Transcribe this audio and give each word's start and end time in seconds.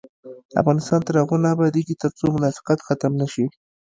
افغانستان 0.61 0.99
تر 1.07 1.15
هغو 1.21 1.35
نه 1.43 1.49
ابادیږي، 1.55 1.95
ترڅو 2.01 2.25
منافقت 2.35 2.79
ختم 2.87 3.11
نشي. 3.21 3.45